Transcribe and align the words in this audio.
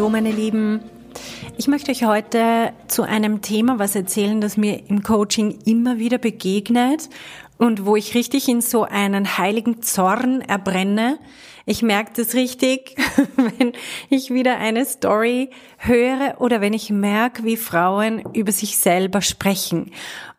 Hallo 0.00 0.08
meine 0.08 0.32
Lieben. 0.32 0.80
Ich 1.58 1.68
möchte 1.68 1.90
euch 1.90 2.04
heute 2.04 2.72
zu 2.88 3.02
einem 3.02 3.42
Thema 3.42 3.78
was 3.78 3.94
erzählen, 3.94 4.40
das 4.40 4.56
mir 4.56 4.88
im 4.88 5.02
Coaching 5.02 5.58
immer 5.66 5.98
wieder 5.98 6.16
begegnet 6.16 7.10
und 7.58 7.84
wo 7.84 7.96
ich 7.96 8.14
richtig 8.14 8.48
in 8.48 8.62
so 8.62 8.84
einen 8.84 9.36
heiligen 9.36 9.82
Zorn 9.82 10.40
erbrenne. 10.40 11.18
Ich 11.66 11.82
merke 11.82 12.12
das 12.16 12.32
richtig, 12.32 12.96
wenn 13.36 13.72
ich 14.08 14.32
wieder 14.32 14.56
eine 14.56 14.86
Story 14.86 15.50
höre 15.76 16.40
oder 16.40 16.62
wenn 16.62 16.72
ich 16.72 16.88
merke, 16.88 17.44
wie 17.44 17.58
Frauen 17.58 18.20
über 18.32 18.52
sich 18.52 18.78
selber 18.78 19.20
sprechen. 19.20 19.90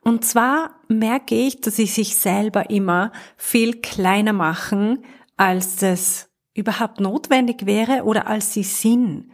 Und 0.04 0.26
zwar 0.26 0.72
merke 0.88 1.36
ich, 1.36 1.62
dass 1.62 1.76
sie 1.76 1.86
sich 1.86 2.16
selber 2.16 2.72
immer 2.72 3.12
viel 3.38 3.80
kleiner 3.80 4.34
machen, 4.34 5.06
als 5.38 5.76
das 5.76 6.31
überhaupt 6.54 7.00
notwendig 7.00 7.66
wäre 7.66 8.04
oder 8.04 8.28
als 8.28 8.54
sie 8.54 8.64
sind. 8.64 9.32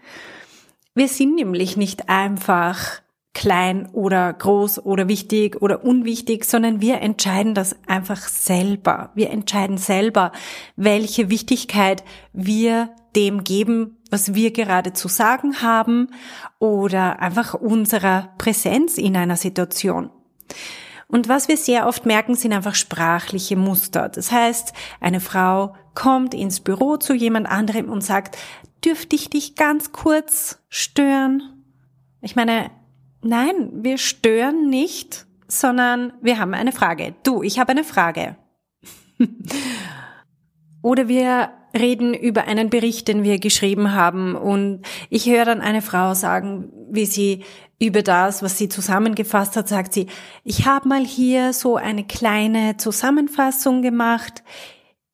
Wir 0.93 1.07
sind 1.07 1.35
nämlich 1.35 1.77
nicht 1.77 2.09
einfach 2.09 3.01
klein 3.37 3.87
oder 3.93 4.33
groß 4.33 4.83
oder 4.83 5.07
wichtig 5.07 5.61
oder 5.61 5.83
unwichtig, 5.83 6.43
sondern 6.43 6.81
wir 6.81 7.01
entscheiden 7.01 7.53
das 7.53 7.75
einfach 7.85 8.27
selber. 8.27 9.11
Wir 9.13 9.29
entscheiden 9.29 9.77
selber, 9.77 10.31
welche 10.75 11.29
Wichtigkeit 11.29 12.03
wir 12.33 12.89
dem 13.15 13.43
geben, 13.43 13.97
was 14.09 14.33
wir 14.33 14.51
gerade 14.51 14.93
zu 14.93 15.07
sagen 15.07 15.61
haben 15.61 16.09
oder 16.57 17.19
einfach 17.19 17.53
unserer 17.53 18.33
Präsenz 18.39 18.97
in 18.97 19.15
einer 19.15 19.37
Situation. 19.37 20.09
Und 21.07 21.29
was 21.29 21.47
wir 21.47 21.57
sehr 21.57 21.87
oft 21.87 22.05
merken, 22.05 22.35
sind 22.35 22.53
einfach 22.53 22.75
sprachliche 22.75 23.55
Muster. 23.55 24.09
Das 24.09 24.31
heißt, 24.31 24.73
eine 24.99 25.21
Frau 25.21 25.75
kommt 25.97 26.35
ins 26.35 26.59
Büro 26.59 26.97
zu 26.97 27.15
jemand 27.15 27.47
anderem 27.47 27.89
und 27.89 28.03
sagt, 28.03 28.37
dürfte 28.85 29.15
ich 29.15 29.31
dich 29.31 29.55
ganz 29.55 29.91
kurz 29.91 30.59
stören? 30.69 31.41
Ich 32.21 32.35
meine, 32.35 32.69
nein, 33.23 33.71
wir 33.73 33.97
stören 33.97 34.69
nicht, 34.69 35.25
sondern 35.47 36.13
wir 36.21 36.37
haben 36.37 36.53
eine 36.53 36.71
Frage. 36.71 37.15
Du, 37.23 37.41
ich 37.41 37.57
habe 37.57 37.71
eine 37.71 37.83
Frage. 37.83 38.35
Oder 40.83 41.07
wir 41.07 41.49
reden 41.75 42.13
über 42.13 42.43
einen 42.43 42.69
Bericht, 42.69 43.07
den 43.07 43.23
wir 43.23 43.39
geschrieben 43.39 43.93
haben 43.93 44.35
und 44.35 44.83
ich 45.09 45.27
höre 45.27 45.45
dann 45.45 45.61
eine 45.61 45.81
Frau 45.81 46.13
sagen, 46.13 46.71
wie 46.91 47.07
sie 47.07 47.43
über 47.79 48.03
das, 48.03 48.43
was 48.43 48.59
sie 48.59 48.69
zusammengefasst 48.69 49.57
hat, 49.57 49.67
sagt 49.67 49.93
sie, 49.93 50.05
ich 50.43 50.67
habe 50.67 50.87
mal 50.87 51.03
hier 51.03 51.53
so 51.53 51.75
eine 51.75 52.03
kleine 52.05 52.77
Zusammenfassung 52.77 53.81
gemacht. 53.81 54.43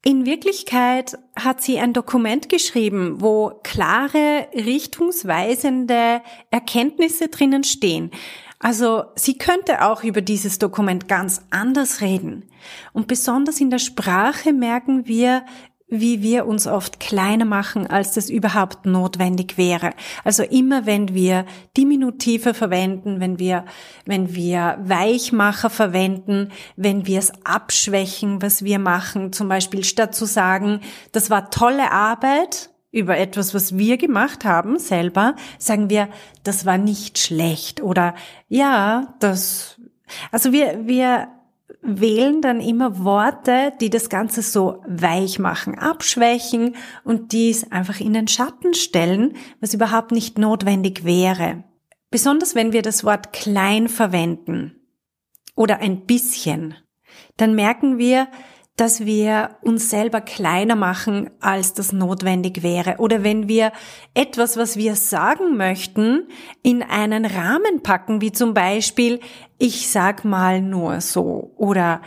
In 0.06 0.26
Wirklichkeit 0.26 1.18
hat 1.34 1.62
sie 1.62 1.80
ein 1.80 1.94
Dokument 1.94 2.50
geschrieben, 2.50 3.22
wo 3.22 3.59
klare, 3.64 4.50
richtungsweisende 4.54 6.22
Erkenntnisse 6.52 7.30
drinnen 7.30 7.64
stehen. 7.64 8.12
Also 8.59 9.06
sie 9.16 9.38
könnte 9.38 9.86
auch 9.86 10.04
über 10.04 10.22
dieses 10.22 10.59
Dokument 10.59 11.08
ganz 11.08 11.46
anders 11.52 12.02
reden. 12.02 12.50
Und 12.92 13.08
besonders 13.08 13.62
in 13.62 13.69
der 13.69 13.80
Sprache 13.80 14.52
merken 14.52 15.08
wir, 15.08 15.46
wie 16.00 16.22
wir 16.22 16.46
uns 16.46 16.68
oft 16.68 17.00
kleiner 17.00 17.46
machen, 17.46 17.88
als 17.88 18.14
das 18.14 18.30
überhaupt 18.30 18.86
notwendig 18.86 19.58
wäre. 19.58 19.92
Also 20.24 20.44
immer 20.44 20.86
wenn 20.86 21.14
wir 21.14 21.46
Diminutive 21.78 22.54
verwenden, 22.54 23.20
wenn 23.20 23.40
wir, 23.40 23.66
wenn 24.06 24.36
wir 24.36 24.78
Weichmacher 24.84 25.70
verwenden, 25.70 26.50
wenn 26.76 27.06
wir 27.08 27.20
es 27.20 27.31
abschwächen, 27.44 28.42
was 28.42 28.64
wir 28.64 28.80
machen, 28.80 29.34
zum 29.34 29.48
Beispiel 29.48 29.84
statt 29.84 30.16
zu 30.16 30.26
sagen, 30.26 30.81
das 31.12 31.30
war 31.30 31.50
tolle 31.50 31.92
Arbeit, 31.92 32.70
über 32.94 33.18
etwas, 33.18 33.56
was 33.56 33.75
wir 33.75 33.98
gemacht 33.98 34.46
haben 34.46 34.78
selber, 34.78 35.36
sagen 35.58 35.90
wir, 35.90 36.10
das 36.44 36.66
war 36.66 36.78
nicht 36.78 37.18
schlecht 37.18 37.81
oder 37.81 38.14
ja, 38.50 39.16
das, 39.20 39.81
also 40.31 40.52
wir, 40.52 40.86
wir 40.86 41.28
wählen 41.81 42.41
dann 42.41 42.61
immer 42.61 43.03
Worte, 43.03 43.73
die 43.81 43.89
das 43.89 44.09
Ganze 44.09 44.41
so 44.41 44.81
weich 44.88 45.39
machen, 45.39 45.78
abschwächen 45.78 46.75
und 47.03 47.31
dies 47.31 47.72
einfach 47.72 48.00
in 48.00 48.13
den 48.13 48.28
Schatten 48.28 48.73
stellen, 48.73 49.35
was 49.59 49.73
überhaupt 49.73 50.12
nicht 50.12 50.38
notwendig 50.38 51.03
wäre. 51.03 51.63
Besonders 52.09 52.56
wenn 52.56 52.73
wir 52.73 52.81
das 52.81 53.03
Wort 53.03 53.33
klein 53.33 53.88
verwenden 53.88 54.75
oder 55.56 55.79
ein 55.79 56.06
bisschen, 56.06 56.75
dann 57.38 57.56
merken 57.56 57.97
wir, 57.97 58.28
dass 58.75 59.06
wir 59.06 59.57
uns 59.61 59.91
selber 59.91 60.19
kleiner 60.19 60.75
machen, 60.75 61.29
als 61.39 61.73
das 61.73 61.94
notwendig 61.94 62.63
wäre. 62.63 62.95
Oder 62.97 63.23
wenn 63.23 63.47
wir 63.47 63.72
etwas, 64.16 64.57
was 64.57 64.78
wir 64.78 64.95
sagen 64.95 65.57
möchten, 65.57 66.28
in 66.63 66.81
einen 66.81 67.25
Rahmen 67.25 67.83
packen, 67.83 68.19
wie 68.22 68.31
zum 68.31 68.56
Beispiel, 68.56 69.19
ich 69.59 69.89
sag 69.89 70.25
mal 70.25 70.62
nur 70.62 71.01
so 71.01 71.53
oder 71.56 72.01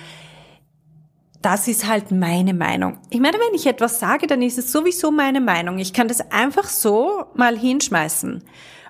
das 1.40 1.68
ist 1.68 1.86
halt 1.86 2.10
meine 2.10 2.54
Meinung. 2.54 2.98
Ich 3.10 3.20
meine, 3.20 3.38
wenn 3.38 3.54
ich 3.54 3.66
etwas 3.66 4.00
sage, 4.00 4.26
dann 4.26 4.42
ist 4.42 4.58
es 4.58 4.72
sowieso 4.72 5.12
meine 5.12 5.40
Meinung. 5.40 5.78
Ich 5.78 5.92
kann 5.92 6.08
das 6.08 6.32
einfach 6.32 6.68
so 6.68 7.26
mal 7.34 7.56
hinschmeißen. 7.56 8.42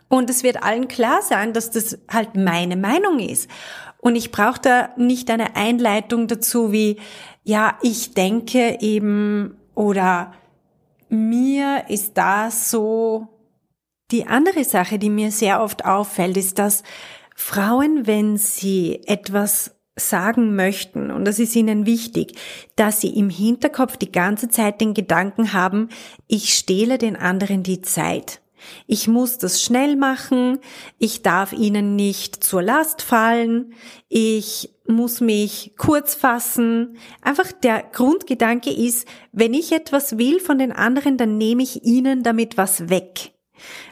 Und 0.08 0.30
es 0.30 0.42
wird 0.42 0.62
allen 0.62 0.88
klar 0.88 1.20
sein, 1.20 1.52
dass 1.52 1.70
das 1.70 1.98
halt 2.10 2.34
meine 2.34 2.76
Meinung 2.76 3.18
ist. 3.18 3.50
Und 3.98 4.16
ich 4.16 4.30
brauche 4.30 4.60
da 4.60 4.90
nicht 4.96 5.30
eine 5.30 5.56
Einleitung 5.56 6.28
dazu 6.28 6.72
wie, 6.72 6.98
ja, 7.44 7.78
ich 7.82 8.14
denke 8.14 8.78
eben 8.80 9.56
oder 9.74 10.32
mir 11.08 11.84
ist 11.88 12.16
das 12.18 12.70
so. 12.70 13.28
Die 14.12 14.26
andere 14.26 14.64
Sache, 14.64 14.98
die 14.98 15.10
mir 15.10 15.32
sehr 15.32 15.60
oft 15.60 15.84
auffällt, 15.84 16.36
ist, 16.36 16.58
dass 16.58 16.84
Frauen, 17.34 18.06
wenn 18.06 18.36
sie 18.36 19.02
etwas 19.06 19.76
sagen 19.98 20.54
möchten, 20.54 21.10
und 21.10 21.24
das 21.24 21.38
ist 21.38 21.56
ihnen 21.56 21.86
wichtig, 21.86 22.38
dass 22.76 23.00
sie 23.00 23.16
im 23.16 23.30
Hinterkopf 23.30 23.96
die 23.96 24.12
ganze 24.12 24.48
Zeit 24.48 24.80
den 24.80 24.94
Gedanken 24.94 25.52
haben, 25.52 25.88
ich 26.28 26.54
stehle 26.54 26.98
den 26.98 27.16
anderen 27.16 27.62
die 27.62 27.80
Zeit. 27.80 28.40
Ich 28.86 29.08
muss 29.08 29.38
das 29.38 29.62
schnell 29.62 29.96
machen, 29.96 30.58
ich 30.98 31.22
darf 31.22 31.52
ihnen 31.52 31.96
nicht 31.96 32.42
zur 32.42 32.62
Last 32.62 33.02
fallen, 33.02 33.74
ich 34.08 34.70
muss 34.86 35.20
mich 35.20 35.74
kurz 35.76 36.14
fassen. 36.14 36.96
Einfach 37.22 37.52
der 37.52 37.82
Grundgedanke 37.92 38.70
ist, 38.70 39.06
wenn 39.32 39.54
ich 39.54 39.72
etwas 39.72 40.18
will 40.18 40.40
von 40.40 40.58
den 40.58 40.72
anderen, 40.72 41.16
dann 41.16 41.38
nehme 41.38 41.62
ich 41.62 41.84
ihnen 41.84 42.22
damit 42.22 42.56
was 42.56 42.88
weg. 42.88 43.32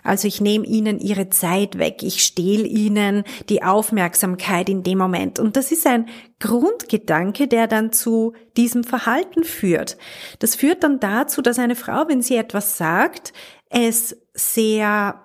Also 0.03 0.29
ich 0.29 0.41
nehme 0.41 0.67
ihnen 0.67 1.01
ihre 1.01 1.31
Zeit 1.31 1.79
weg, 1.79 2.03
ich 2.03 2.23
stehle 2.23 2.67
ihnen 2.67 3.25
die 3.49 3.63
Aufmerksamkeit 3.63 4.69
in 4.69 4.83
dem 4.83 4.99
Moment. 4.99 5.39
Und 5.39 5.57
das 5.57 5.73
ist 5.73 5.87
ein 5.87 6.07
Grundgedanke, 6.41 7.49
der 7.49 7.67
dann 7.67 7.93
zu 7.93 8.35
diesem 8.57 8.85
Verhalten 8.85 9.45
führt. 9.45 9.97
Das 10.39 10.55
führt 10.55 10.85
dann 10.85 11.01
dazu, 11.01 11.43
dass 11.43 11.59
eine 11.59 11.77
Frau, 11.77 12.09
wenn 12.09 12.23
sie 12.23 12.37
etwas 12.37 12.77
sagt, 12.77 13.33
es 13.71 14.17
sehr 14.35 15.25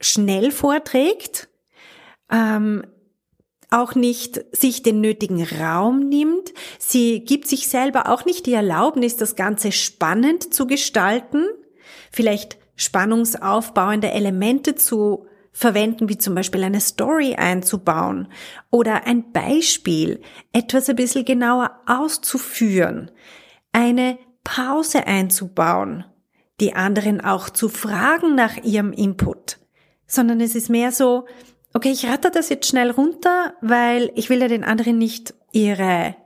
schnell 0.00 0.52
vorträgt, 0.52 1.48
ähm, 2.30 2.86
auch 3.70 3.94
nicht 3.94 4.44
sich 4.54 4.82
den 4.82 5.00
nötigen 5.00 5.42
Raum 5.42 6.08
nimmt. 6.08 6.52
Sie 6.78 7.24
gibt 7.24 7.48
sich 7.48 7.68
selber 7.68 8.08
auch 8.08 8.24
nicht 8.24 8.46
die 8.46 8.52
Erlaubnis, 8.52 9.16
das 9.16 9.34
Ganze 9.34 9.72
spannend 9.72 10.54
zu 10.54 10.66
gestalten, 10.66 11.44
vielleicht 12.12 12.58
spannungsaufbauende 12.76 14.10
Elemente 14.10 14.76
zu 14.76 15.26
verwenden, 15.50 16.08
wie 16.08 16.18
zum 16.18 16.34
Beispiel 16.34 16.62
eine 16.62 16.80
Story 16.80 17.34
einzubauen 17.34 18.28
oder 18.70 19.06
ein 19.06 19.32
Beispiel, 19.32 20.20
etwas 20.52 20.88
ein 20.88 20.96
bisschen 20.96 21.24
genauer 21.24 21.80
auszuführen, 21.86 23.10
eine 23.72 24.18
Pause 24.44 25.06
einzubauen 25.06 26.04
die 26.60 26.74
anderen 26.74 27.20
auch 27.20 27.50
zu 27.50 27.68
fragen 27.68 28.34
nach 28.34 28.56
ihrem 28.58 28.92
Input, 28.92 29.58
sondern 30.06 30.40
es 30.40 30.54
ist 30.54 30.70
mehr 30.70 30.92
so, 30.92 31.26
okay, 31.74 31.90
ich 31.90 32.06
ratter 32.06 32.30
das 32.30 32.48
jetzt 32.48 32.68
schnell 32.68 32.90
runter, 32.90 33.54
weil 33.60 34.10
ich 34.14 34.30
will 34.30 34.40
ja 34.40 34.48
den 34.48 34.64
anderen 34.64 34.98
nicht 34.98 35.34
ihre 35.52 36.16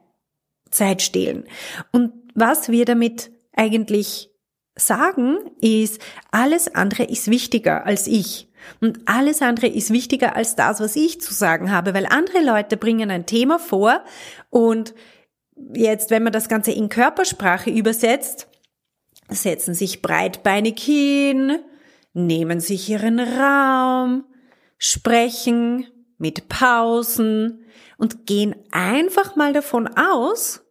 Zeit 0.70 1.02
stehlen. 1.02 1.44
Und 1.90 2.12
was 2.34 2.68
wir 2.68 2.84
damit 2.84 3.32
eigentlich 3.54 4.30
sagen, 4.76 5.38
ist, 5.60 6.00
alles 6.30 6.74
andere 6.74 7.04
ist 7.04 7.30
wichtiger 7.30 7.84
als 7.84 8.06
ich. 8.06 8.48
Und 8.80 9.00
alles 9.06 9.42
andere 9.42 9.66
ist 9.66 9.90
wichtiger 9.90 10.36
als 10.36 10.54
das, 10.54 10.80
was 10.80 10.94
ich 10.94 11.20
zu 11.20 11.34
sagen 11.34 11.72
habe, 11.72 11.94
weil 11.94 12.06
andere 12.06 12.42
Leute 12.44 12.76
bringen 12.76 13.10
ein 13.10 13.26
Thema 13.26 13.58
vor 13.58 14.04
und 14.50 14.94
jetzt, 15.74 16.10
wenn 16.10 16.22
man 16.22 16.32
das 16.32 16.48
Ganze 16.48 16.70
in 16.72 16.88
Körpersprache 16.88 17.70
übersetzt, 17.70 18.49
setzen 19.34 19.74
sich 19.74 20.02
breitbeinig 20.02 20.80
hin, 20.80 21.58
nehmen 22.12 22.60
sich 22.60 22.88
ihren 22.88 23.20
Raum, 23.20 24.24
sprechen 24.78 25.86
mit 26.18 26.48
Pausen 26.48 27.64
und 27.96 28.26
gehen 28.26 28.54
einfach 28.70 29.36
mal 29.36 29.52
davon 29.52 29.88
aus, 29.88 30.62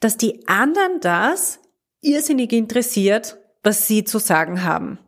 dass 0.00 0.16
die 0.16 0.46
anderen 0.48 1.00
das 1.00 1.60
irrsinnig 2.00 2.52
interessiert, 2.52 3.38
was 3.62 3.86
sie 3.86 4.04
zu 4.04 4.18
sagen 4.18 4.64
haben. 4.64 4.98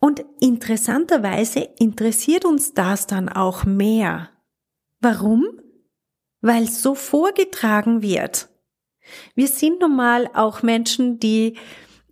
Und 0.00 0.24
interessanterweise 0.40 1.60
interessiert 1.78 2.44
uns 2.44 2.74
das 2.74 3.06
dann 3.06 3.28
auch 3.30 3.64
mehr. 3.64 4.30
Warum? 5.00 5.60
Weil 6.42 6.68
so 6.68 6.94
vorgetragen 6.94 8.02
wird. 8.02 8.50
Wir 9.34 9.48
sind 9.48 9.80
nun 9.80 9.96
mal 9.96 10.28
auch 10.34 10.62
Menschen, 10.62 11.18
die 11.18 11.56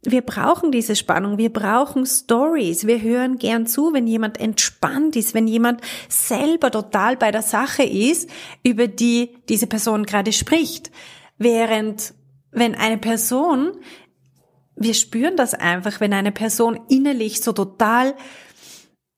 wir 0.04 0.22
brauchen 0.22 0.72
diese 0.72 0.96
Spannung, 0.96 1.38
wir 1.38 1.52
brauchen 1.52 2.06
Stories, 2.06 2.88
wir 2.88 3.00
hören 3.00 3.38
gern 3.38 3.66
zu, 3.66 3.92
wenn 3.92 4.08
jemand 4.08 4.40
entspannt 4.40 5.14
ist, 5.14 5.32
wenn 5.32 5.46
jemand 5.46 5.80
selber 6.08 6.72
total 6.72 7.16
bei 7.16 7.30
der 7.30 7.42
Sache 7.42 7.84
ist, 7.84 8.28
über 8.64 8.88
die 8.88 9.36
diese 9.48 9.68
Person 9.68 10.04
gerade 10.04 10.32
spricht. 10.32 10.90
Während 11.38 12.14
wenn 12.50 12.74
eine 12.74 12.98
Person 12.98 13.74
wir 14.76 14.94
spüren 14.94 15.36
das 15.36 15.54
einfach, 15.54 16.00
wenn 16.00 16.12
eine 16.12 16.32
Person 16.32 16.80
innerlich 16.88 17.40
so 17.40 17.52
total 17.52 18.14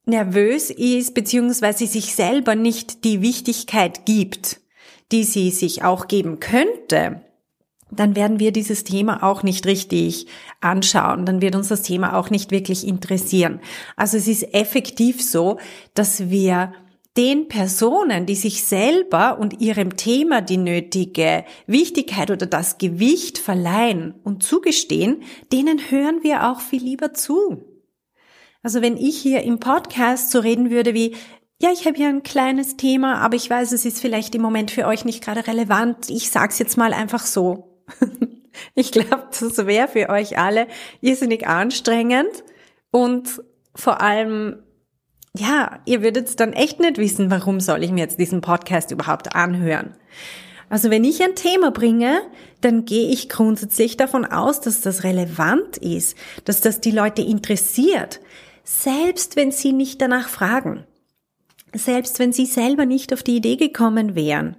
nervös 0.04 0.70
ist, 0.70 1.14
beziehungsweise 1.14 1.86
sich 1.86 2.14
selber 2.14 2.54
nicht 2.54 3.04
die 3.04 3.22
Wichtigkeit 3.22 4.04
gibt, 4.04 4.60
die 5.12 5.24
sie 5.24 5.50
sich 5.50 5.82
auch 5.82 6.08
geben 6.08 6.40
könnte, 6.40 7.22
dann 7.90 8.16
werden 8.16 8.40
wir 8.40 8.52
dieses 8.52 8.84
Thema 8.84 9.22
auch 9.22 9.42
nicht 9.42 9.66
richtig 9.66 10.26
anschauen, 10.60 11.26
dann 11.26 11.40
wird 11.40 11.54
uns 11.54 11.68
das 11.68 11.82
Thema 11.82 12.18
auch 12.18 12.30
nicht 12.30 12.50
wirklich 12.50 12.86
interessieren. 12.86 13.60
Also 13.96 14.16
es 14.16 14.28
ist 14.28 14.54
effektiv 14.54 15.22
so, 15.22 15.58
dass 15.94 16.30
wir 16.30 16.72
den 17.16 17.46
Personen, 17.46 18.26
die 18.26 18.34
sich 18.34 18.64
selber 18.64 19.38
und 19.38 19.60
ihrem 19.60 19.96
Thema 19.96 20.40
die 20.40 20.56
nötige 20.56 21.44
Wichtigkeit 21.66 22.30
oder 22.30 22.46
das 22.46 22.78
Gewicht 22.78 23.38
verleihen 23.38 24.14
und 24.24 24.42
zugestehen, 24.42 25.22
denen 25.52 25.78
hören 25.90 26.20
wir 26.22 26.50
auch 26.50 26.60
viel 26.60 26.82
lieber 26.82 27.12
zu. 27.12 27.62
Also 28.62 28.82
wenn 28.82 28.96
ich 28.96 29.16
hier 29.18 29.42
im 29.42 29.60
Podcast 29.60 30.30
so 30.30 30.40
reden 30.40 30.70
würde 30.70 30.94
wie, 30.94 31.14
ja, 31.62 31.70
ich 31.70 31.86
habe 31.86 31.96
hier 31.96 32.08
ein 32.08 32.24
kleines 32.24 32.76
Thema, 32.76 33.18
aber 33.18 33.36
ich 33.36 33.48
weiß, 33.48 33.70
es 33.72 33.84
ist 33.84 34.00
vielleicht 34.00 34.34
im 34.34 34.42
Moment 34.42 34.72
für 34.72 34.86
euch 34.86 35.04
nicht 35.04 35.22
gerade 35.22 35.46
relevant. 35.46 36.10
Ich 36.10 36.30
sag's 36.30 36.58
jetzt 36.58 36.76
mal 36.76 36.92
einfach 36.92 37.24
so. 37.24 37.73
ich 38.74 38.92
glaube, 38.92 39.28
das 39.38 39.66
wäre 39.66 39.88
für 39.88 40.08
euch 40.08 40.38
alle 40.38 40.66
irrsinnig 41.00 41.46
anstrengend 41.46 42.44
und 42.90 43.42
vor 43.74 44.00
allem 44.00 44.62
ja, 45.36 45.80
ihr 45.84 46.02
würdet 46.02 46.38
dann 46.38 46.52
echt 46.52 46.78
nicht 46.78 46.98
wissen, 46.98 47.30
warum 47.30 47.58
soll 47.58 47.82
ich 47.82 47.90
mir 47.90 48.02
jetzt 48.02 48.20
diesen 48.20 48.40
Podcast 48.40 48.92
überhaupt 48.92 49.34
anhören. 49.34 49.94
Also 50.68 50.90
wenn 50.90 51.04
ich 51.04 51.22
ein 51.22 51.34
Thema 51.34 51.70
bringe, 51.70 52.20
dann 52.60 52.84
gehe 52.84 53.10
ich 53.10 53.28
grundsätzlich 53.28 53.96
davon 53.96 54.24
aus, 54.24 54.60
dass 54.60 54.80
das 54.80 55.04
relevant 55.04 55.76
ist, 55.76 56.16
dass 56.44 56.60
das 56.60 56.80
die 56.80 56.92
Leute 56.92 57.22
interessiert, 57.22 58.20
selbst 58.62 59.36
wenn 59.36 59.50
sie 59.50 59.72
nicht 59.72 60.00
danach 60.00 60.28
fragen, 60.28 60.84
selbst 61.74 62.18
wenn 62.18 62.32
sie 62.32 62.46
selber 62.46 62.86
nicht 62.86 63.12
auf 63.12 63.22
die 63.22 63.36
Idee 63.36 63.56
gekommen 63.56 64.14
wären, 64.14 64.56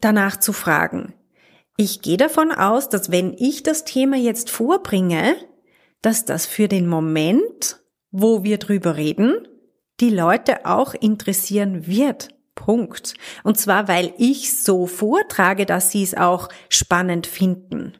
danach 0.00 0.38
zu 0.38 0.52
fragen. 0.52 1.14
Ich 1.76 2.02
gehe 2.02 2.16
davon 2.16 2.52
aus, 2.52 2.88
dass 2.88 3.10
wenn 3.10 3.34
ich 3.38 3.62
das 3.62 3.84
Thema 3.84 4.16
jetzt 4.16 4.50
vorbringe, 4.50 5.36
dass 6.02 6.24
das 6.24 6.46
für 6.46 6.68
den 6.68 6.86
Moment, 6.86 7.80
wo 8.10 8.42
wir 8.42 8.58
drüber 8.58 8.96
reden, 8.96 9.48
die 10.00 10.10
Leute 10.10 10.66
auch 10.66 10.94
interessieren 10.94 11.86
wird. 11.86 12.28
Punkt. 12.54 13.14
Und 13.42 13.58
zwar, 13.58 13.88
weil 13.88 14.12
ich 14.18 14.54
so 14.56 14.86
vortrage, 14.86 15.66
dass 15.66 15.90
sie 15.90 16.02
es 16.02 16.14
auch 16.14 16.48
spannend 16.68 17.26
finden. 17.26 17.94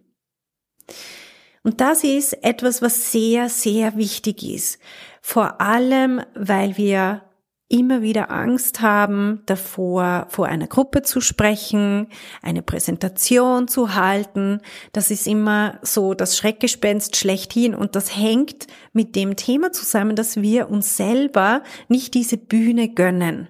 Und 1.63 1.81
das 1.81 2.05
ist 2.05 2.33
etwas, 2.45 2.83
was 2.83 3.13
sehr, 3.13 3.49
sehr 3.49 3.97
wichtig 3.97 4.43
ist. 4.43 4.79
Vor 5.21 5.61
allem, 5.61 6.23
weil 6.35 6.77
wir 6.77 7.23
immer 7.71 8.03
wieder 8.03 8.33
Angst 8.33 8.81
haben, 8.81 9.43
davor 9.47 10.27
vor 10.29 10.47
einer 10.47 10.67
Gruppe 10.67 11.03
zu 11.03 11.21
sprechen, 11.21 12.09
eine 12.43 12.63
Präsentation 12.63 13.69
zu 13.69 13.95
halten. 13.95 14.61
Das 14.93 15.13
ist 15.13 15.29
immer 15.29 15.79
so 15.81 16.15
das 16.15 16.37
Schreckgespenst 16.37 17.17
schlechthin 17.17 17.77
und 17.77 17.95
das 17.95 18.17
hängt 18.17 18.67
mit 18.93 19.15
dem 19.15 19.37
Thema 19.37 19.71
zusammen, 19.71 20.17
dass 20.17 20.43
wir 20.43 20.69
uns 20.69 20.97
selber 20.97 21.63
nicht 21.89 22.15
diese 22.15 22.37
Bühne 22.37 22.89
gönnen. 22.89 23.49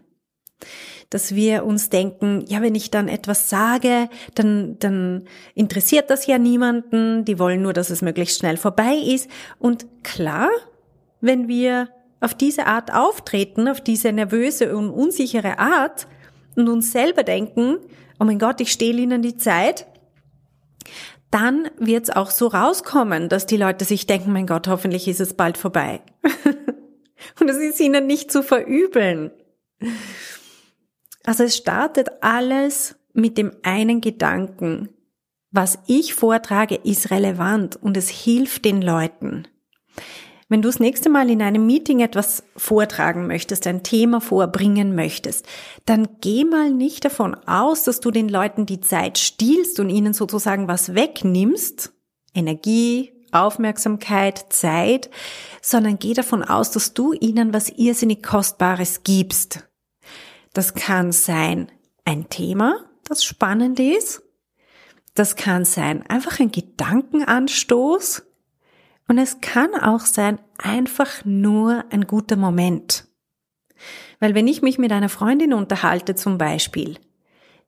Dass 1.09 1.35
wir 1.35 1.65
uns 1.65 1.89
denken, 1.89 2.45
ja, 2.47 2.61
wenn 2.61 2.75
ich 2.75 2.91
dann 2.91 3.09
etwas 3.09 3.49
sage, 3.49 4.11
dann, 4.35 4.79
dann 4.81 5.25
interessiert 5.55 6.11
das 6.11 6.27
ja 6.27 6.37
niemanden, 6.37 7.25
die 7.25 7.39
wollen 7.39 7.63
nur, 7.63 7.73
dass 7.73 7.89
es 7.89 8.03
möglichst 8.03 8.39
schnell 8.39 8.59
vorbei 8.59 8.97
ist. 8.97 9.31
Und 9.59 9.87
klar, 10.05 10.51
wenn 11.23 11.49
wir 11.49 11.89
auf 12.21 12.35
diese 12.35 12.67
Art 12.67 12.93
auftreten, 12.93 13.69
auf 13.69 13.81
diese 13.81 14.13
nervöse 14.13 14.77
und 14.77 14.91
unsichere 14.91 15.59
Art 15.59 16.07
und 16.57 16.69
uns 16.69 16.93
selber 16.93 17.23
denken, 17.23 17.79
oh 18.19 18.25
mein 18.25 18.39
Gott, 18.39 18.61
ich 18.61 18.71
stehle 18.73 19.01
ihnen 19.01 19.23
die 19.23 19.37
Zeit, 19.37 19.87
dann 21.31 21.71
wird 21.79 22.05
es 22.05 22.11
auch 22.11 22.31
so 22.31 22.49
rauskommen, 22.49 23.29
dass 23.29 23.47
die 23.47 23.57
Leute 23.57 23.85
sich 23.85 24.07
denken, 24.07 24.33
mein 24.33 24.47
Gott, 24.47 24.69
hoffentlich 24.69 25.07
ist 25.09 25.21
es 25.21 25.35
bald 25.35 25.57
vorbei. 25.57 26.03
und 27.41 27.49
es 27.49 27.57
ist 27.57 27.81
ihnen 27.81 28.07
nicht 28.07 28.33
zu 28.33 28.43
verübeln. 28.43 29.31
Also 31.25 31.45
es 31.45 31.57
startet 31.57 32.09
alles 32.21 32.97
mit 33.13 33.39
dem 33.39 33.53
einen 33.63 34.01
Gedanken. 34.01 34.89
Was 35.53 35.79
ich 35.87 36.15
vortrage, 36.15 36.77
ist 36.77 37.11
relevant 37.11 37.77
und 37.81 37.97
es 37.97 38.09
hilft 38.09 38.65
den 38.65 38.83
Leuten. 38.83 39.47
Wenn 40.51 40.63
du 40.63 40.69
das 40.69 40.81
nächste 40.81 41.11
Mal 41.11 41.31
in 41.31 41.43
einem 41.43 41.65
Meeting 41.65 42.01
etwas 42.01 42.43
vortragen 42.57 43.29
möchtest, 43.29 43.69
ein 43.69 43.85
Thema 43.85 44.21
vorbringen 44.21 44.97
möchtest, 44.97 45.47
dann 45.87 46.09
geh 46.21 46.45
mal 46.45 46.73
nicht 46.73 47.05
davon 47.05 47.37
aus, 47.47 47.85
dass 47.85 48.01
du 48.01 48.11
den 48.11 48.29
Leuten 48.29 48.67
die 48.67 48.81
Zeit 48.81 49.19
stiehlst 49.19 49.79
und 49.79 49.91
ihnen 49.91 50.13
sozusagen 50.13 50.67
was 50.67 50.97
wegnimmst, 50.97 51.93
Energie, 52.35 53.13
Aufmerksamkeit, 53.31 54.53
Zeit, 54.53 55.09
sondern 55.63 56.01
geh 56.01 56.15
davon 56.15 56.43
aus, 56.43 56.73
dass 56.73 56.95
du 56.95 57.13
ihnen 57.13 57.55
was 57.55 57.69
irrsinnig 57.69 58.21
Kostbares 58.25 59.05
gibst. 59.05 59.69
Das 60.53 60.75
kann 60.75 61.13
sein 61.13 61.71
ein 62.05 62.29
Thema, 62.29 62.87
das 63.05 63.23
spannend 63.23 63.79
ist. 63.79 64.25
Das 65.15 65.37
kann 65.37 65.65
sein 65.65 66.05
einfach 66.09 66.41
ein 66.41 66.51
Gedankenanstoß. 66.51 68.25
Und 69.11 69.19
es 69.19 69.41
kann 69.41 69.75
auch 69.75 70.03
sein, 70.03 70.39
einfach 70.57 71.25
nur 71.25 71.85
ein 71.91 72.07
guter 72.07 72.37
Moment. 72.37 73.09
Weil 74.21 74.37
wenn 74.37 74.47
ich 74.47 74.63
mich 74.63 74.79
mit 74.79 74.93
einer 74.93 75.09
Freundin 75.09 75.53
unterhalte 75.53 76.15
zum 76.15 76.39
Beispiel, 76.39 76.97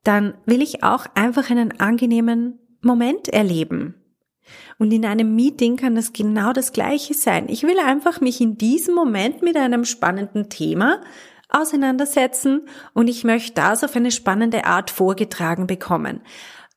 dann 0.05 0.35
will 0.47 0.63
ich 0.63 0.85
auch 0.85 1.05
einfach 1.17 1.51
einen 1.51 1.81
angenehmen 1.81 2.61
Moment 2.81 3.27
erleben. 3.27 3.97
Und 4.79 4.93
in 4.93 5.05
einem 5.05 5.35
Meeting 5.35 5.75
kann 5.77 5.97
das 5.97 6.13
genau 6.13 6.53
das 6.53 6.73
Gleiche 6.73 7.13
sein. 7.13 7.47
Ich 7.49 7.65
will 7.65 7.81
einfach 7.81 8.21
mich 8.21 8.41
in 8.41 8.57
diesem 8.57 8.95
Moment 8.95 9.43
mit 9.43 9.57
einem 9.57 9.85
spannenden 9.85 10.49
Thema 10.49 11.01
auseinandersetzen 11.49 12.69
und 12.95 13.09
ich 13.09 13.25
möchte 13.25 13.55
das 13.55 13.83
auf 13.83 13.97
eine 13.97 14.13
spannende 14.13 14.65
Art 14.65 14.93
vorgetragen 14.93 15.67
bekommen. 15.67 16.21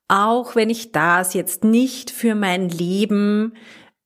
Auch 0.08 0.56
wenn 0.56 0.72
ich 0.72 0.92
das 0.92 1.36
jetzt 1.36 1.64
nicht 1.64 2.10
für 2.10 2.34
mein 2.34 2.70
Leben 2.70 3.54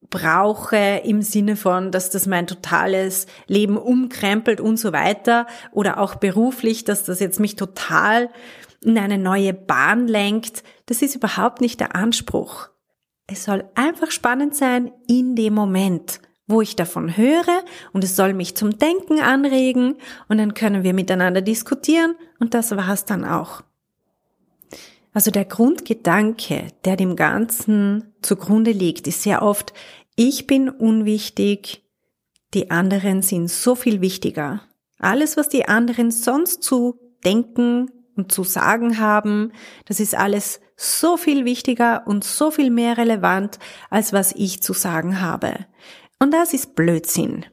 brauche 0.10 1.01
im 1.04 1.22
Sinne 1.22 1.56
von, 1.56 1.92
dass 1.92 2.10
das 2.10 2.25
mein 2.25 2.48
totales 2.48 3.28
Leben 3.48 3.78
umkrempelt 3.78 4.60
und 4.60 4.78
so 4.78 4.92
weiter 4.92 5.48
oder 5.72 6.00
auch 6.00 6.16
beruflich, 6.16 6.84
dass 6.84 7.04
das 7.04 7.20
jetzt 7.20 7.39
mich 7.39 7.56
total 7.56 8.30
in 8.84 8.98
eine 8.98 9.18
neue 9.18 9.54
Bahn 9.54 10.08
lenkt. 10.08 10.63
Das 10.86 11.01
ist 11.01 11.16
überhaupt 11.16 11.62
nicht 11.62 11.80
der 11.80 11.96
Anspruch. 11.96 12.70
Es 13.28 13.44
soll 13.44 13.70
einfach 13.75 14.10
spannend 14.10 14.56
sein 14.56 14.92
in 15.08 15.36
dem 15.36 15.54
Moment, 15.54 16.20
wo 16.48 16.62
ich 16.62 16.75
davon 16.75 17.16
höre 17.16 17.63
und 17.94 18.04
es 18.04 18.16
soll 18.16 18.34
mich 18.34 18.56
zum 18.56 18.80
Denken 18.80 19.20
anregen 19.20 19.98
und 20.28 20.39
dann 20.39 20.56
können 20.56 20.84
wir 20.84 20.96
miteinander 20.96 21.42
diskutieren 21.42 22.16
und 22.39 22.56
das 22.56 22.72
war 22.72 22.89
es 22.89 23.06
dann 23.06 23.24
auch. 23.24 23.62
Also 25.12 25.32
der 25.32 25.46
Grundgedanke, 25.46 26.68
der 26.86 26.96
dem 26.96 27.16
Ganzen 27.16 28.13
zugrunde 28.22 28.72
liegt, 28.72 29.08
ist 29.08 29.24
sehr 29.24 29.42
oft, 29.42 29.74
ich 30.21 30.47
bin 30.47 30.67
unwichtig, 30.67 31.81
die 32.53 32.71
anderen 32.71 33.21
sind 33.21 33.47
so 33.47 33.73
viel 33.73 34.01
wichtiger. 34.01 34.61
Alles, 34.97 35.38
was 35.38 35.47
die 35.47 35.69
anderen 35.69 36.11
sonst 36.11 36.61
zu 36.61 36.99
denken 37.23 37.89
und 38.17 38.29
zu 38.29 38.43
sagen 38.43 38.99
haben, 38.99 39.53
das 39.85 40.01
ist 40.01 40.15
alles 40.15 40.59
so 40.75 41.15
viel 41.15 41.45
wichtiger 41.45 42.05
und 42.05 42.25
so 42.25 42.51
viel 42.51 42.69
mehr 42.69 42.97
relevant, 42.97 43.59
als 43.89 44.11
was 44.11 44.33
ich 44.33 44.61
zu 44.61 44.73
sagen 44.73 45.21
habe. 45.21 45.67
Und 46.19 46.33
das 46.33 46.53
ist 46.53 46.75
Blödsinn. 46.75 47.45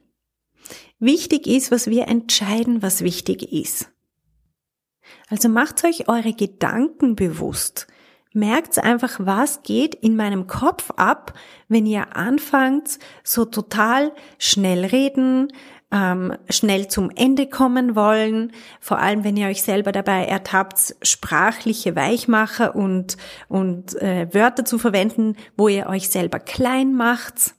Wichtig 0.99 1.47
ist, 1.47 1.71
was 1.71 1.87
wir 1.87 2.09
entscheiden, 2.09 2.81
was 2.81 3.01
wichtig 3.01 3.49
ist. 3.53 3.89
Also 5.29 5.47
macht 5.47 5.85
euch 5.85 6.09
eure 6.09 6.33
Gedanken 6.33 7.15
bewusst. 7.15 7.87
Merkt 8.37 8.77
einfach, 8.77 9.15
was 9.17 9.63
geht 9.63 9.95
in 9.95 10.15
meinem 10.15 10.45
Kopf 10.45 10.91
ab, 10.95 11.33
wenn 11.69 11.87
ihr 11.87 12.15
anfangt, 12.15 12.99
so 13.23 13.45
total 13.45 14.11
schnell 14.37 14.85
reden, 14.85 15.47
ähm, 15.91 16.37
schnell 16.47 16.87
zum 16.87 17.09
Ende 17.15 17.47
kommen 17.47 17.95
wollen, 17.95 18.51
vor 18.79 18.99
allem 18.99 19.23
wenn 19.23 19.37
ihr 19.37 19.47
euch 19.47 19.63
selber 19.63 19.91
dabei 19.91 20.25
ertappt, 20.25 20.97
sprachliche 21.01 21.95
Weichmacher 21.95 22.75
und, 22.75 23.17
und 23.47 23.99
äh, 24.03 24.31
Wörter 24.31 24.65
zu 24.65 24.77
verwenden, 24.77 25.35
wo 25.57 25.67
ihr 25.67 25.87
euch 25.87 26.07
selber 26.07 26.37
klein 26.37 26.93
macht. 26.93 27.55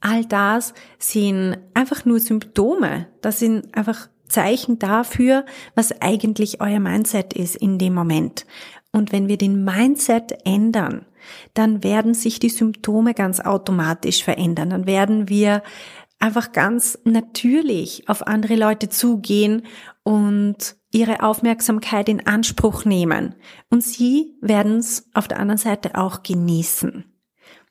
All 0.00 0.24
das 0.24 0.72
sind 0.98 1.58
einfach 1.74 2.06
nur 2.06 2.18
Symptome. 2.18 3.08
Das 3.20 3.40
sind 3.40 3.76
einfach 3.76 4.08
Zeichen 4.26 4.78
dafür, 4.78 5.44
was 5.74 6.00
eigentlich 6.00 6.62
euer 6.62 6.80
Mindset 6.80 7.34
ist 7.34 7.56
in 7.56 7.78
dem 7.78 7.92
Moment. 7.92 8.46
Und 8.96 9.12
wenn 9.12 9.28
wir 9.28 9.36
den 9.36 9.62
Mindset 9.62 10.38
ändern, 10.46 11.04
dann 11.52 11.84
werden 11.84 12.14
sich 12.14 12.40
die 12.40 12.48
Symptome 12.48 13.12
ganz 13.12 13.40
automatisch 13.40 14.24
verändern. 14.24 14.70
Dann 14.70 14.86
werden 14.86 15.28
wir 15.28 15.62
einfach 16.18 16.52
ganz 16.52 16.98
natürlich 17.04 18.08
auf 18.08 18.26
andere 18.26 18.56
Leute 18.56 18.88
zugehen 18.88 19.64
und 20.02 20.76
ihre 20.92 21.22
Aufmerksamkeit 21.22 22.08
in 22.08 22.26
Anspruch 22.26 22.86
nehmen. 22.86 23.34
Und 23.68 23.84
sie 23.84 24.38
werden 24.40 24.78
es 24.78 25.10
auf 25.12 25.28
der 25.28 25.40
anderen 25.40 25.58
Seite 25.58 25.96
auch 25.96 26.22
genießen. 26.22 27.04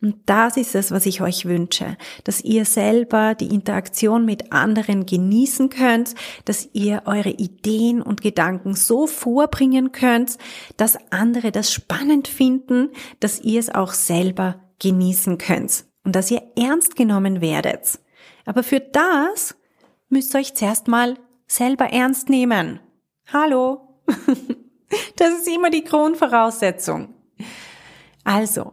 Und 0.06 0.18
das 0.28 0.56
ist 0.56 0.76
es, 0.76 0.92
was 0.92 1.08
ich 1.08 1.22
euch 1.22 1.46
wünsche, 1.46 1.98
dass 2.26 2.40
ihr 2.40 2.66
selber 2.66 3.34
die 3.34 3.52
Interaktion 3.52 4.24
mit 4.24 4.52
anderen 4.52 5.08
genießen 5.08 5.72
könnt, 5.72 6.14
dass 6.46 6.70
ihr 6.74 7.02
eure 7.06 7.32
Ideen 7.32 8.04
und 8.04 8.22
Gedanken 8.22 8.76
so 8.76 9.08
vorbringen 9.08 9.94
könnt, 9.94 10.38
dass 10.78 11.00
andere 11.10 11.52
das 11.52 11.74
spannend 11.74 12.28
finden, 12.28 12.92
dass 13.20 13.42
ihr 13.42 13.60
es 13.60 13.74
auch 13.74 13.94
selber 13.94 14.62
genießen 14.78 15.40
könnt 15.40 15.86
und 16.04 16.16
dass 16.16 16.30
ihr 16.30 16.44
ernst 16.56 16.96
genommen 16.96 17.42
werdet. 17.42 17.98
Aber 18.46 18.62
für 18.62 18.82
das 18.82 19.56
müsst 20.10 20.36
ihr 20.36 20.42
euch 20.42 20.54
zuerst 20.54 20.88
mal 20.88 21.16
selber 21.48 21.86
ernst 21.86 22.30
nehmen. 22.30 22.80
Hallo? 23.34 24.04
Das 25.18 25.34
ist 25.34 25.48
immer 25.48 25.72
die 25.72 25.84
Grundvoraussetzung. 25.84 27.16
Also, 28.24 28.72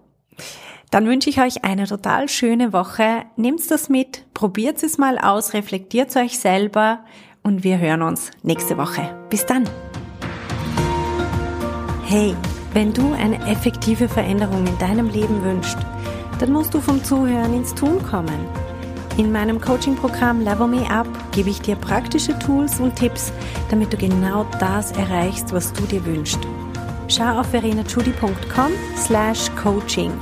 dann 0.92 1.06
wünsche 1.06 1.30
ich 1.30 1.40
euch 1.40 1.64
eine 1.64 1.86
total 1.86 2.28
schöne 2.28 2.74
Woche. 2.74 3.22
Nehmt 3.36 3.68
das 3.70 3.88
mit, 3.88 4.26
probiert 4.34 4.82
es 4.82 4.98
mal 4.98 5.18
aus, 5.18 5.54
reflektiert 5.54 6.14
euch 6.16 6.38
selber 6.38 7.00
und 7.42 7.64
wir 7.64 7.78
hören 7.78 8.02
uns 8.02 8.30
nächste 8.42 8.76
Woche. 8.76 9.16
Bis 9.30 9.46
dann. 9.46 9.64
Hey, 12.04 12.36
wenn 12.74 12.92
du 12.92 13.14
eine 13.14 13.38
effektive 13.50 14.06
Veränderung 14.06 14.66
in 14.66 14.78
deinem 14.78 15.08
Leben 15.08 15.42
wünschst, 15.42 15.78
dann 16.38 16.52
musst 16.52 16.74
du 16.74 16.80
vom 16.80 17.02
Zuhören 17.02 17.54
ins 17.54 17.74
Tun 17.74 18.02
kommen. 18.02 18.46
In 19.16 19.32
meinem 19.32 19.62
Coaching-Programm 19.62 20.42
Level 20.42 20.66
Me 20.66 20.90
Up 20.90 21.08
gebe 21.32 21.48
ich 21.48 21.62
dir 21.62 21.76
praktische 21.76 22.38
Tools 22.38 22.80
und 22.80 22.96
Tipps, 22.96 23.32
damit 23.70 23.94
du 23.94 23.96
genau 23.96 24.44
das 24.60 24.92
erreichst, 24.92 25.54
was 25.54 25.72
du 25.72 25.84
dir 25.84 26.04
wünschst. 26.04 26.40
Schau 27.08 27.40
auf 27.40 27.46
verenachudi.com 27.46 28.72
slash 28.96 29.50
coaching 29.56 30.12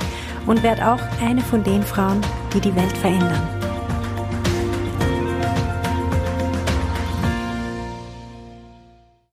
und 0.45 0.63
werd 0.63 0.81
auch 0.81 1.01
eine 1.21 1.41
von 1.41 1.63
den 1.63 1.83
Frauen, 1.83 2.21
die 2.53 2.59
die 2.59 2.75
Welt 2.75 2.97
verändern. 2.97 3.60